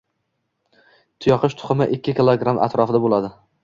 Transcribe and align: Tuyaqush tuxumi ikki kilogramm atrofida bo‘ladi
Tuyaqush 0.71 1.59
tuxumi 1.61 1.91
ikki 1.99 2.19
kilogramm 2.23 2.67
atrofida 2.71 3.07
bo‘ladi 3.09 3.37